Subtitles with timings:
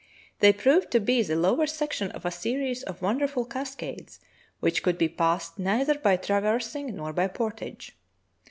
[0.39, 4.19] They proved to be the lower section of a series of wonder ful cascades
[4.59, 7.95] which could be passed neither by trav ersing nor by portage.